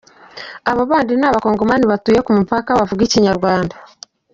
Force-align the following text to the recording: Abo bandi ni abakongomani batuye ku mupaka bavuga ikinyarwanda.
Abo 0.69 0.81
bandi 0.91 1.13
ni 1.19 1.25
abakongomani 1.29 1.85
batuye 1.91 2.19
ku 2.25 2.31
mupaka 2.37 2.77
bavuga 2.79 3.01
ikinyarwanda. 3.05 3.75